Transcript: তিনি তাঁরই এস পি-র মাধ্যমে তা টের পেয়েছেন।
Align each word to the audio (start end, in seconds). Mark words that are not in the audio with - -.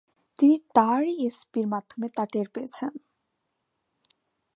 তিনি 0.39 0.55
তাঁরই 0.75 1.13
এস 1.25 1.37
পি-র 1.51 1.67
মাধ্যমে 1.67 2.07
তা 2.15 2.23
টের 2.25 2.47
পেয়েছেন। 2.49 2.93